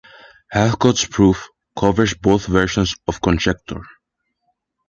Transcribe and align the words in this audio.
Helfgott's 0.51 1.05
proof 1.05 1.47
covers 1.77 2.15
both 2.15 2.47
versions 2.47 2.95
of 3.07 3.13
the 3.21 3.21
conjecture. 3.21 3.83